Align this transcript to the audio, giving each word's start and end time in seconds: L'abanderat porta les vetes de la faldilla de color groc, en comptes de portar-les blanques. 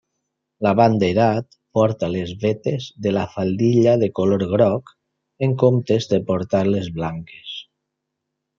L'abanderat 0.67 1.57
porta 1.79 2.09
les 2.13 2.31
vetes 2.45 2.87
de 3.07 3.13
la 3.19 3.25
faldilla 3.35 3.93
de 4.05 4.11
color 4.21 4.47
groc, 4.55 4.91
en 5.49 5.55
comptes 5.67 6.11
de 6.15 6.21
portar-les 6.33 6.91
blanques. 6.99 7.57